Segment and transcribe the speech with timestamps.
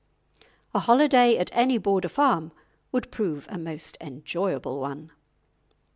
[0.73, 2.53] A holiday at any Border farm
[2.91, 5.11] would prove a most enjoyable one.